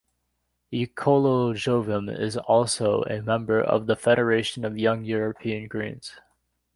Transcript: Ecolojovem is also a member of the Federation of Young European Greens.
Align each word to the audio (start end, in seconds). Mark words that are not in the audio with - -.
Ecolojovem 0.73 2.09
is 2.19 2.35
also 2.35 3.03
a 3.03 3.21
member 3.21 3.61
of 3.61 3.85
the 3.85 3.95
Federation 3.95 4.65
of 4.65 4.75
Young 4.75 5.03
European 5.05 5.67
Greens. 5.67 6.13